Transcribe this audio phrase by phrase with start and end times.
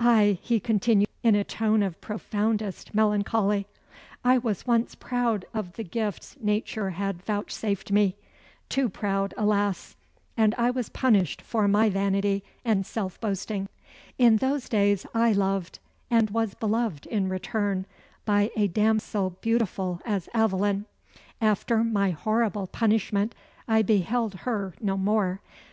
[0.00, 3.64] Ay," he continued, in a tone of profoundest melancholy,
[4.24, 8.16] "I was once proud of the gifts nature had vouchsafed me;
[8.68, 9.94] too proud, alas!
[10.36, 13.68] and I was punished for my vanity and self boasting.
[14.18, 15.78] In those days I loved
[16.10, 17.86] and was beloved in return
[18.24, 20.86] by a damsel beautiful as Aveline.
[21.40, 23.32] After my horrible punishment,
[23.68, 25.40] I beheld her no more.